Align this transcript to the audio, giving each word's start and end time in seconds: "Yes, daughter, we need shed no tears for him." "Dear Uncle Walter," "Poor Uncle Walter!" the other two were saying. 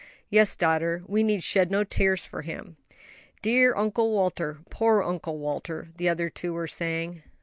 "Yes, 0.31 0.55
daughter, 0.55 1.03
we 1.05 1.21
need 1.21 1.43
shed 1.43 1.69
no 1.69 1.83
tears 1.83 2.25
for 2.25 2.41
him." 2.41 2.75
"Dear 3.43 3.75
Uncle 3.75 4.11
Walter," 4.11 4.57
"Poor 4.71 5.03
Uncle 5.03 5.37
Walter!" 5.37 5.89
the 5.97 6.09
other 6.09 6.27
two 6.27 6.53
were 6.53 6.65
saying. 6.67 7.21